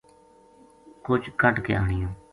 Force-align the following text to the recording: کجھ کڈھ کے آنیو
کجھ 1.05 1.27
کڈھ 1.41 1.61
کے 1.65 1.71
آنیو 1.81 2.09